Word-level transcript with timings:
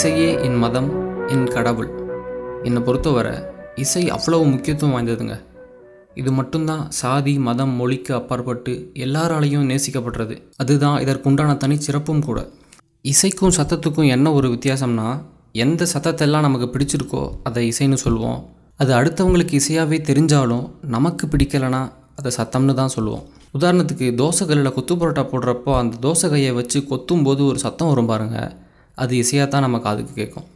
இசையே 0.00 0.28
என் 0.42 0.56
மதம் 0.56 0.86
என் 1.28 1.48
கடவுள். 1.54 1.88
என்னை 2.62 2.82
பொறுத்தவரை 2.82 3.32
இசை 3.74 4.10
அவ்வளவு 4.10 4.44
முக்கியத்துவம் 4.44 4.94
வாய்ந்ததுங்க. 4.94 5.34
இது 6.14 6.30
மட்டும்தான் 6.30 6.84
சாதி 6.90 7.38
மதம் 7.38 7.74
மொழிக்கு 7.80 8.14
அப்பாற்பட்டு 8.14 8.92
எல்லாராலையும் 9.04 9.66
நேசிக்கப்படுறது. 9.70 10.36
அதுதான் 10.56 10.96
இதற்குண்டான 11.00 11.56
தனிச்சிறப்பும் 11.64 12.22
கூட. 12.28 12.38
இசைக்கும் 13.04 13.54
சத்தத்துக்கும் 13.58 14.08
என்ன 14.08 14.32
ஒரு 14.32 14.48
வித்தியாசம்னா 14.54 15.08
எந்த 15.64 15.88
சத்தத்தெல்லாம் 15.94 16.46
நமக்கு 16.46 16.68
பிடிச்சிருக்கோ 16.76 17.22
அதை 17.42 17.66
இசைன்னு 17.72 17.98
சொல்லுவோம் 18.04 18.40
அது 18.76 18.94
அடுத்தவங்களுக்கு 19.00 19.60
இசையாகவே 19.60 20.00
தெரிஞ்சாலும் 20.10 20.64
நமக்கு 20.96 21.26
பிடிக்கலைன்னா 21.26 21.82
அதை 22.16 22.32
சத்தம்னு 22.40 22.74
தான் 22.74 22.94
சொல்லுவோம் 22.96 23.26
உதாரணத்துக்கு 23.58 24.08
தோசை 24.22 24.46
கல்லில் 24.46 24.76
கொத்து 24.78 24.94
பரோட்டா 24.94 25.26
போடுறப்போ 25.34 25.74
அந்த 25.82 26.00
தோசை 26.06 26.30
கையை 26.30 26.52
வச்சு 26.52 26.80
கொத்தும் 26.90 27.22
போது 27.22 27.44
ஒரு 27.46 27.58
சத்தம் 27.58 27.88
வரும் 27.88 28.06
பாருங்கள் 28.06 28.50
அது 29.02 29.12
இசையாக 29.24 29.48
தான் 29.50 29.64
நம்ம 29.66 29.78
காதுக்கு 29.84 30.14
கேட்கும். 30.20 30.48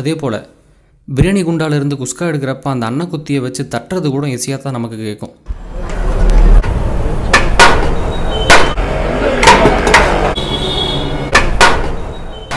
அதே 0.00 0.12
போல் 0.20 0.40
பிரியாணி 1.08 1.40
குண்டாலிருந்து 1.46 1.96
குஸ்கா 2.00 2.24
எடுக்கிறப்ப 2.30 2.68
அந்த 2.72 2.84
அன்னக்குத்தியை 2.90 3.40
வச்சு 3.46 3.62
தட்டுறது 3.74 4.08
கூட 4.14 4.26
ஈஸியாக 4.34 4.60
தான் 4.64 4.76
நமக்கு 4.76 4.98
கேட்கும். 5.08 5.34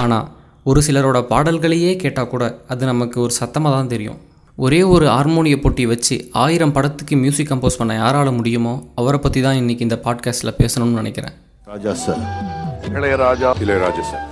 ஆனால் 0.04 0.28
ஒரு 0.70 0.80
சிலரோட 0.88 1.20
பாடல்களையே 1.32 1.92
கேட்டால் 2.02 2.32
கூட 2.34 2.44
அது 2.74 2.86
நமக்கு 2.92 3.18
ஒரு 3.22 3.34
சத்தமாக 3.40 3.76
தான் 3.76 3.92
தெரியும். 3.94 4.20
ஒரே 4.58 4.80
ஒரு 4.94 5.06
ஹார்மோனிய 5.16 5.56
பொட்டி 5.64 5.84
வச்சு 5.92 6.16
ஆயிரம் 6.44 6.74
படத்துக்கு 6.76 7.16
மியூசிக் 7.24 7.50
கம்போஸ் 7.52 7.78
பண்ண 7.78 7.94
யாரால 8.02 8.30
முடியுமோ 8.40 8.74
அவரை 9.02 9.20
பற்றி 9.24 9.40
தான் 9.46 9.60
இன்றைக்கி 9.62 9.84
இந்த 9.88 9.98
பாட்காஸ்ட்டில் 10.06 10.58
பேசணும்னு 10.62 11.00
நினைக்கிறேன். 11.02 11.36
Raja 11.72 11.94
sir 12.04 12.22
Ilaiyaraaja. 12.98 13.50
Ilaiyaraaja 13.64 14.04
sir 14.12 14.28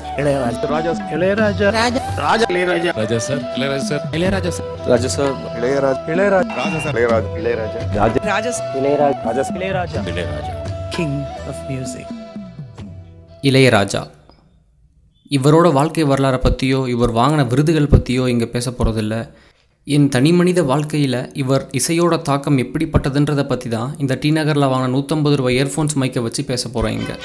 Raja 0.73 0.91
Ilaiyaraaja. 1.15 1.67
Raja. 1.77 2.45
Ilaiyaraaja. 2.53 2.91
Raja 2.99 3.17
sir 3.27 3.41
Ilaiyaraaja 3.57 3.85
sir 3.89 4.03
Ilaiyaraaja 4.17 4.51
sir 4.57 4.69
Raja 4.91 5.09
sir 5.15 5.33
Ilaiyaraaja. 5.59 6.01
Ilaiyaraaja. 6.13 6.53
Raja 6.61 6.79
sir 6.85 6.95
Ilaiyaraaja. 6.95 7.29
Ilaiyaraaja. 7.41 7.79
Raja. 8.01 8.51
Ilaiyaraaja. 8.79 9.23
Ilaiyaraaja. 9.57 9.99
Ilaiyaraaja. 10.13 10.53
King 10.95 11.17
of 11.51 11.63
music 11.71 12.13
Ilaiyaraaja. 13.49 14.01
இவரோட 15.31 15.73
வாழ்க்கை 15.73 16.03
வரலாறை 16.03 16.39
பற்றியோ 16.39 16.87
இவர் 16.87 17.11
வாங்கின 17.11 17.47
விருதுகள் 17.47 17.87
பற்றியோ 17.87 18.23
இங்கே 18.27 18.47
பேச 18.47 18.71
போகிறதில்ல 18.71 19.15
என் 19.87 20.09
தனி 20.09 20.31
மனித 20.31 20.63
வாழ்க்கையில் 20.63 21.19
இவர் 21.33 21.63
இசையோட 21.71 22.21
தாக்கம் 22.21 22.57
எப்படிப்பட்டதுன்றதை 22.57 23.45
பற்றி 23.45 23.69
தான் 23.69 23.95
இந்த 23.97 24.15
டி 24.15 24.31
நகரில் 24.31 24.71
வாங்கின 24.71 24.93
நூற்றம்பது 24.95 25.35
ரூபாய் 25.35 25.57
இயர்ஃபோன்ஸ் 25.57 25.95
மைக்கை 25.95 26.21
வச்சு 26.21 26.45
பேச 26.45 26.69
போகிறேன் 26.69 26.97
இங்கே. 26.99 27.15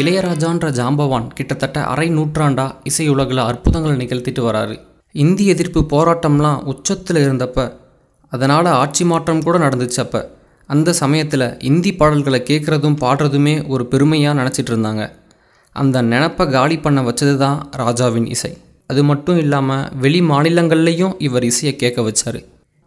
இளையராஜான்ற 0.00 0.66
ஜாம்பவான் 0.78 1.26
கிட்டத்தட்ட 1.34 1.78
அரை 1.84 2.08
நூற்றாண்டா 2.10 2.64
இசையுலகில் 2.90 3.40
அற்புதங்களை 3.50 3.94
நிகழ்த்திட்டு 3.96 4.42
வராரு. 4.48 4.74
இந்தி 5.14 5.44
எதிர்ப்பு 5.46 5.80
போராட்டம்லாம் 5.92 6.64
உச்சத்தில் 6.72 7.20
இருந்தப்ப 7.24 7.64
அதனால் 8.32 8.68
ஆட்சி 8.80 9.04
மாற்றம் 9.04 9.42
கூட 9.42 9.56
நடந்துச்சு 9.58 10.00
அப்போ. 10.04 10.20
அந்த 10.68 10.92
சமயத்தில் 10.92 11.46
இந்தி 11.68 11.92
பாடல்களை 11.92 12.40
கேட்குறதும் 12.50 12.98
பாடுறதுமே 13.04 13.54
ஒரு 13.66 13.86
பெருமையாக 13.86 14.38
நினச்சிட்டு 14.42 14.72
இருந்தாங்க. 14.72 15.04
அந்த 15.76 16.02
நினப்பை 16.02 16.46
காலி 16.48 16.78
பண்ண 16.78 17.00
வச்சது 17.02 17.34
தான் 17.36 17.58
ராஜாவின் 17.82 18.26
இசை. 18.26 18.52
அது 18.86 19.02
மட்டும் 19.04 19.38
இல்லாமல் 19.38 19.88
வெளி 20.02 20.20
மாநிலங்கள்லேயும் 20.20 21.14
இவர் 21.18 21.44
இசையை 21.44 21.76
கேட்க 21.76 22.00
வச்சார். 22.02 22.40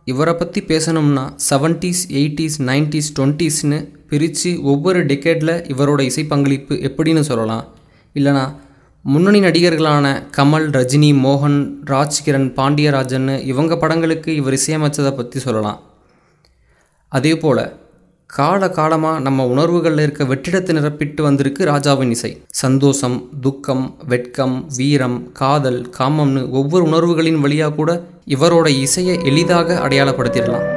இவரை 0.08 0.34
பற்றி 0.34 0.62
பேசணும்னா 0.62 1.26
செவன்ட்டீஸ் 1.50 2.04
எயிட்டிஸ் 2.20 2.58
நைன்ட்டீஸ் 2.70 3.12
டுவெண்ட்டீஸ்னு 3.18 3.80
பிரித்து 4.12 4.52
ஒவ்வொரு 4.72 5.02
டெக்கேட்டில் 5.12 5.54
இவரோட 5.74 6.02
இசை 6.10 6.24
பங்களிப்பு 6.34 6.76
எப்படின்னு 6.90 7.24
சொல்லலாம்? 7.30 7.66
இல்லைனா 8.16 8.46
முன்னணி 9.06 9.40
நடிகர்களான 9.40 10.08
கமல் 10.38 10.66
ரஜினி 10.78 11.12
மோகன் 11.26 11.60
ராஜ்கிரண் 11.92 12.50
பாண்டியராஜன் 12.58 13.30
இவங்க 13.52 13.76
படங்களுக்கு 13.84 14.32
இவர் 14.40 14.58
இசையமைச்சதை 14.58 15.12
பற்றி 15.20 15.40
சொல்லலாம். 15.46 15.80
அதே 17.12 17.32
போல் 17.44 17.64
கால 18.26 18.70
காலமாக 18.76 19.24
நம்ம 19.26 19.46
உணர்வுகளில் 19.54 20.04
இருக்க 20.04 20.24
வெற்றிடத்தை 20.24 20.74
நிரப்பிட்டு 20.78 21.22
வந்திருக்கு 21.22 21.62
ராஜாவின் 21.72 22.14
இசை. 22.16 22.32
சந்தோஷம் 22.64 23.18
துக்கம் 23.46 23.86
வெட்கம் 24.14 24.56
வீரம் 24.78 25.18
காதல் 25.42 25.82
காமம்னு 25.98 26.44
ஒவ்வொரு 26.60 26.86
உணர்வுகளின் 26.90 27.42
வழியாக 27.46 27.76
கூட 27.80 27.94
இவரோட 28.36 28.68
இசையை 28.86 29.18
எளிதாக 29.32 29.80
அடையாளப்படுத்திடலாம். 29.88 30.68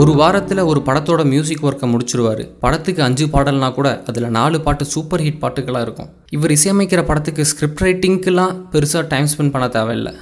ஒரு 0.00 0.12
வாரத்தில் 0.12 0.60
ஒரு 0.70 0.80
படத்தோட 0.86 1.24
மியூசிக் 1.24 1.62
ஒர்க்கை 1.66 1.86
முடிச்சிருவார். 1.92 2.42
படத்துக்கு 2.60 3.02
அஞ்சு 3.02 3.26
பாடல்னா 3.26 3.68
கூட 3.74 3.88
அதில் 4.06 4.26
நாலு 4.36 4.60
பாட்டு 4.60 4.84
சூப்பர் 4.84 5.20
ஹிட் 5.20 5.40
பாட்டுகளாக 5.40 5.80
இருக்கும். 5.80 6.10
இவர் 6.30 6.50
இசையமைக்கிற 6.50 7.02
படத்துக்கு 7.04 7.44
ஸ்கிரிப்ட் 7.44 7.82
ரைட்டிங்க்கெலாம் 7.86 8.52
பெருசாக 8.72 9.06
டைம் 9.08 9.28
ஸ்பெண்ட் 9.32 9.50
பண்ண 9.50 9.68
தேவையில்லை. 9.68 10.12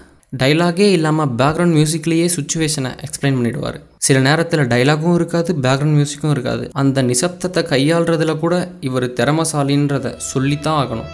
டைலாகே 0.42 0.86
இல்லாமல் 0.98 1.34
பேக்ரவுண்ட் 1.40 1.76
மியூசிக்லேயே 1.78 2.28
சுச்சுவேஷனை 2.36 2.92
எக்ஸ்பிளைன் 3.06 3.36
பண்ணிடுவார். 3.38 3.78
சில 4.06 4.20
நேரத்தில் 4.20 4.66
டைலாகும் 4.72 5.14
இருக்காது 5.14 5.58
பேக்ரவுண்ட் 5.62 5.98
மியூசிக்கும் 5.98 6.30
இருக்காது. 6.30 6.70
அந்த 6.72 7.02
நிசப்தத்தை 7.02 7.62
கையாளுறதுல 7.72 8.38
கூட 8.38 8.56
இவர் 8.80 9.08
திறமசாலின்றதை 9.10 10.16
சொல்லித்தான் 10.32 10.80
ஆகணும். 10.82 11.12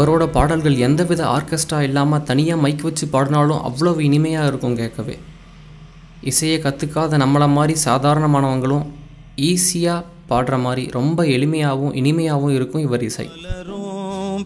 இவரோட 0.00 0.26
பாடல்கள் 0.26 0.76
எந்தவித 0.76 1.24
ஆர்கெஸ்ட்ரா 1.24 1.80
இல்லாமல் 1.80 2.22
தனியாக 2.22 2.60
மைக் 2.60 2.80
வச்சு 2.80 3.06
பாடினாலும் 3.06 3.62
அவ்வளோ 3.64 4.00
இனிமையாக 4.00 4.46
இருக்கும் 4.46 4.76
கேட்கவே. 4.76 5.18
இசையை 6.22 6.60
கற்றுக்காத 6.62 7.18
நம்மளை 7.18 7.48
மாதிரி 7.48 7.80
சாதாரணமானவங்களும் 7.84 8.86
ஈஸியாக 9.36 10.04
பாடுற 10.28 10.60
மாதிரி 10.60 10.90
ரொம்ப 10.90 11.24
எளிமையாகவும் 11.24 11.94
இனிமையாகவும் 11.94 12.54
இருக்கும் 12.54 12.80
இவர் 12.80 13.02
இசை. 13.02 13.30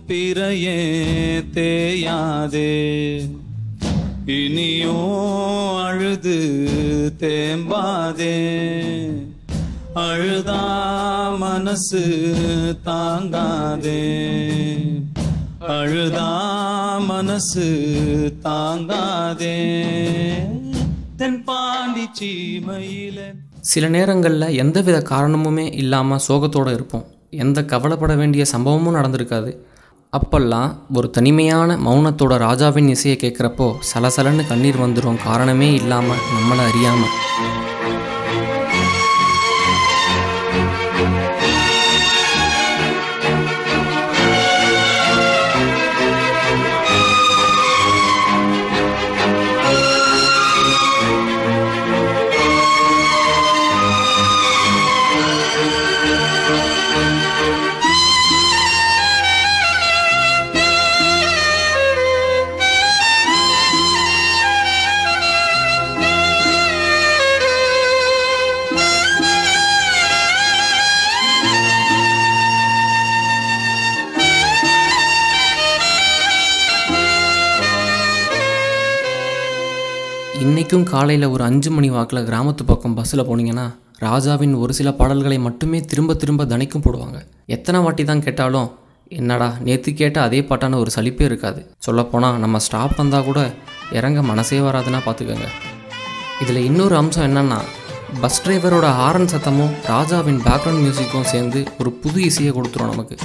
பிறையே 0.08 1.44
தேயாதே. 1.54 3.30
இனியோ 4.26 4.96
அழுது 5.84 6.58
தேம்பாதே. 7.18 8.36
அழுதா 9.94 11.38
மனசு 11.38 12.02
தாங்காதே. 12.84 14.22
அழுதா 15.68 16.30
மனசு 17.06 17.66
தாங்காதே. 18.42 19.56
தென்பாண்டி 21.16 22.10
சீமையில. 22.20 23.18
சில 23.60 23.88
நேரங்களில் 23.88 24.56
எந்தவித 24.56 24.98
காரணமுமே 24.98 25.72
இல்லாமல் 25.72 26.20
சோகத்தோடு 26.28 26.72
இருப்போம். 26.72 27.06
எந்த 27.30 27.64
கவலைப்பட 27.64 28.14
வேண்டிய 28.14 28.44
சம்பவமும் 28.56 28.94
நடந்திருக்காது. 28.94 29.56
அப்பெல்லாம் 30.12 30.76
ஒரு 30.94 31.10
தனிமையான 31.10 31.76
மௌனத்தோட 31.76 32.36
ராஜாவின் 32.36 32.88
இசையை 32.88 33.18
கேட்குறப்போ 33.20 33.74
சலசலன்னு 33.94 34.46
கண்ணீர் 34.46 34.80
வந்துடும் 34.80 35.22
காரணமே 35.24 35.74
இல்லாமல் 35.74 36.24
நம்மளை 36.36 36.64
அறியாமல் 36.70 37.14
இன்றைக்கும் 80.74 80.94
காலையில் 80.94 81.32
ஒரு 81.34 81.42
அஞ்சு 81.46 81.70
மணி 81.74 81.88
வாக்கில் 81.94 82.26
கிராமத்து 82.28 82.62
பக்கம் 82.68 82.94
பஸ்ஸில் 82.96 83.22
போனீங்கன்னா 83.26 83.66
ராஜாவின் 84.04 84.54
ஒரு 84.62 84.72
சில 84.78 84.88
பாடல்களை 85.00 85.36
மட்டுமே 85.44 85.78
திரும்ப 85.90 86.14
திரும்ப 86.22 86.46
தனிக்கும் 86.52 86.84
போடுவாங்க. 86.86 87.18
எத்தனை 87.56 87.80
வாட்டி 87.84 88.04
தான் 88.08 88.22
கேட்டாலும் 88.24 88.66
என்னடா 89.18 89.48
நேற்று 89.66 89.92
கேட்ட 90.00 90.18
அதே 90.22 90.40
பாட்டான 90.48 90.78
ஒரு 90.82 90.92
சலிப்பே 90.96 91.24
இருக்காது. 91.28 91.60
சொல்லப்போனால் 91.86 92.40
நம்ம 92.44 92.60
ஸ்டாப் 92.66 92.96
வந்தால் 93.00 93.28
கூட 93.28 93.42
இறங்க 93.98 94.22
மனசே 94.30 94.58
வராதுன்னா 94.68 95.02
பார்த்துக்கோங்க 95.06 95.48
இதில் 96.42 96.60
இன்னொரு 96.68 96.96
அம்சம் 97.02 97.26
என்னன்னா 97.28 97.60
பஸ் 98.24 98.42
டிரைவரோட 98.46 98.88
ஹாரன் 99.00 99.32
சத்தமும் 99.34 99.72
ராஜாவின் 99.92 100.42
பேக்ரவுண்ட் 100.48 100.84
மியூசிக்கும் 100.86 101.30
சேர்ந்து 101.34 101.62
ஒரு 101.82 101.92
புது 102.02 102.20
இசையை 102.30 102.54
கொடுத்துரும் 102.58 102.92
நமக்கு. 102.94 103.18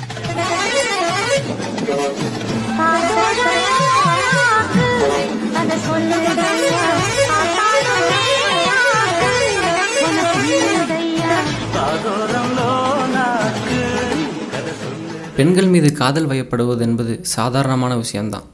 பெண்கள் 15.39 15.67
மீது 15.73 15.89
காதல் 15.93 16.27
வயப்படுவது 16.29 16.81
என்பது 16.85 17.13
சாதாரணமான 17.33 17.93
விஷயம்தான். 17.97 18.47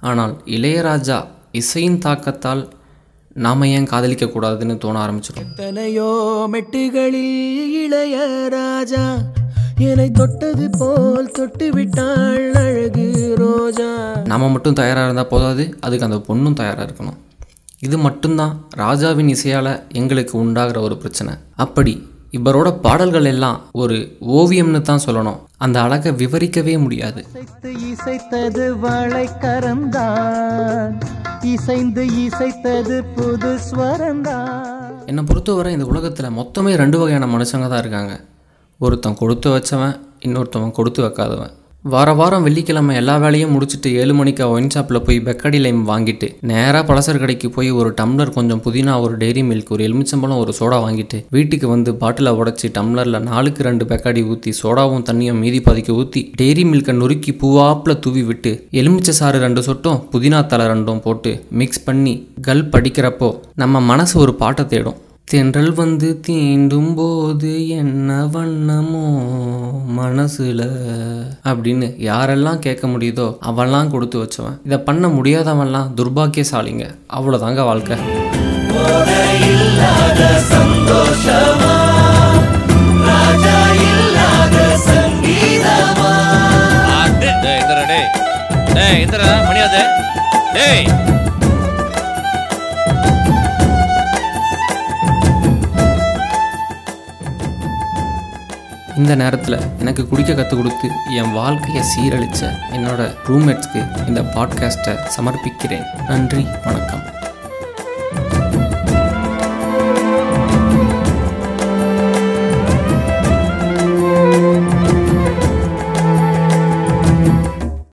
ஆனால் 0.00 0.32
இளையராஜா 0.56 1.18
இசையின் 1.60 1.98
தாக்கத்தால் 2.04 2.62
நாம் 3.44 3.62
ஏன் 3.62 3.88
காதலிக்கக்கூடாதுன்னு 3.90 4.74
தோண 4.84 4.96
ஆரம்பிச்சிடும் 5.04 5.42
எத்தனையோ 5.42 6.08
மெட்டுகளில் 6.52 7.34
இளையராஜா 7.82 9.04
என்னை 9.88 10.08
தொட்டது 10.10 10.70
போல் 10.78 11.30
தொட்டு 11.30 11.68
விட்டாள் 11.70 12.46
அழகு 12.62 13.06
ரோஜா. 13.42 13.90
நம்ம 14.32 14.48
மட்டும் 14.48 14.78
தயாராக 14.80 15.04
இருந்தால் 15.04 15.32
போதாது 15.34 15.66
அதுக்கு 15.80 16.06
அந்த 16.08 16.20
பொண்ணும் 16.28 16.58
தயாராக 16.62 16.86
இருக்கணும். 16.88 17.18
இது 17.86 17.98
மட்டும்தான் 17.98 18.54
ராஜாவின் 18.82 19.28
இசையால் 19.28 19.72
எங்களுக்கு 19.92 20.38
உண்டாகிற 20.38 20.80
ஒரு 20.80 20.96
பிரச்சனை. 20.96 21.34
அப்படி 21.56 21.94
இவரோட 22.36 22.80
பாடல்கள் 22.80 23.24
எல்லாம் 23.24 23.60
ஒரு 23.72 24.18
ஓவியம்னு 24.38 24.80
தான் 24.80 25.00
சொல்லணும். 25.06 25.36
அந்த 25.64 25.82
அழகை 25.82 26.12
விவரிக்கவே 26.12 26.78
முடியாது. 26.78 27.24
இசைத்து 27.26 27.72
இசைத்தது 27.90 28.84
வளைக்கரந்தான் 28.84 31.00
இசைந்து 31.54 32.06
இசைத்தது 32.24 33.04
புது 33.16 33.58
ஸ்வரந்தான் 33.68 35.06
என்னை 35.06 35.24
பொறுத்தவரை 35.24 35.72
இந்த 35.72 35.84
உலகத்தில் 35.84 36.36
மொத்தமே 36.40 36.72
ரெண்டு 36.82 36.98
வகையான 36.98 37.26
மனுஷங்க 37.26 37.68
தான் 37.68 37.78
இருக்காங்க. 37.78 38.20
ஒருத்தன் 38.80 39.14
கொடுத்து 39.14 39.56
வச்சவன் 39.56 39.96
இன்னொருத்தவன் 40.26 40.70
கொடுத்து 40.70 41.02
வைக்காதவன். 41.02 41.50
வார 41.84 42.12
வாரம் 42.14 42.44
வெள்ளிக்கிழமை 42.46 42.96
எல்லா 42.98 43.14
வேலையும் 43.16 43.52
முடிச்சுட்டு 43.54 43.88
ஏழு 44.00 44.12
மணிக்கு 44.14 44.44
ஒயின் 44.48 44.70
ஷாப்பில் 44.70 45.02
போய் 45.06 45.16
பெக்கடி 45.20 45.58
லைம் 45.60 45.80
வாங்கிட்டு 45.88 46.26
நேராக 46.50 46.82
பலசர் 46.88 47.18
கடைக்கு 47.18 47.48
போய் 47.50 47.70
ஒரு 47.70 47.90
டம்ளர் 47.90 48.32
கொஞ்சம் 48.34 48.62
புதினா 48.66 49.00
ஒரு 49.00 49.14
டெய்ரி 49.16 49.42
மில்க் 49.48 49.72
ஒரு 49.72 49.84
எலுமிச்சம்பழம் 49.88 50.40
ஒரு 50.44 50.52
சோடா 50.58 50.78
வாங்கிட்டு 50.84 51.18
வீட்டுக்கு 51.30 51.68
வந்து 51.68 51.92
பாட்டிலை 51.94 52.32
உடச்சி 52.32 52.68
டம்ளரில் 52.78 53.22
நாலுக்கு 53.22 53.62
ரெண்டு 53.62 53.84
பெக்காடி 53.84 54.22
ஊற்றி 54.24 54.52
சோடாவும் 54.62 55.02
தண்ணியும் 55.02 55.38
மீதி 55.38 55.60
பாதிக்க 55.60 55.92
ஊற்றி 55.92 56.32
டெய்ரி 56.40 56.64
மில்கை 56.64 56.94
நொறுக்கி 56.94 57.32
பூவாப்பில் 57.42 58.00
தூவி 58.00 58.22
விட்டு 58.22 58.52
எலுமிச்சை 58.70 59.14
சாறு 59.14 59.38
ரெண்டு 59.38 59.62
சொட்டும் 59.62 60.02
புதினா 60.14 60.46
தலை 60.46 60.66
ரெண்டும் 60.66 61.00
போட்டு 61.00 61.32
மிக்ஸ் 61.52 61.84
பண்ணி 61.84 62.14
கல் 62.40 62.68
படிக்கிறப்போ 62.68 63.30
நம்ம 63.54 63.80
மனசு 63.80 64.18
ஒரு 64.18 64.34
பாட்டை 64.34 64.66
தேடும். 64.66 65.00
தென்றல் 65.24 65.72
வந்து 65.74 66.20
தீண்டும் 66.26 66.94
போது 66.94 67.68
என்ன 67.68 68.24
வண்ணமோ 68.24 69.04
மனசுல 69.98 70.62
அப்படின்னு 71.44 71.86
யாரெல்லாம் 72.08 72.58
கேட்க 72.58 72.86
முடியுதோ 72.86 73.38
அவெல்லாம் 73.46 73.90
கொடுத்து 73.90 74.18
வச்சவன். 74.22 74.58
இதை 74.64 74.78
பண்ண 74.78 75.08
முடியாதவன்லாம் 75.08 75.90
துர்பாக்கியசாலிங்க. 75.96 76.86
அவ்வளோதாங்க 77.10 77.64
வாழ்க்கை. 77.64 77.96
டேய் 88.74 89.06
மணியாது 89.48 89.80
டேய். 90.54 90.86
இந்த 99.02 99.14
நேரத்தில் 99.14 99.58
எனக்கு 99.78 100.08
குடிக்க 100.08 100.34
கற்றுக் 100.34 100.62
கொடுத்து 100.62 100.88
என் 101.16 101.32
வாழ்க்கையை 101.32 101.82
சீரழித்த 101.82 102.50
என்னோட 102.72 103.14
ரூம்மேட்ஸ்க்கு 103.26 104.08
இந்த 104.08 104.20
பாட்காஸ்ட்டை 104.20 104.96
சமர்ப்பிக்கிறேன். 105.16 105.86
நன்றி 106.08 106.46
வணக்கம். 106.64 107.02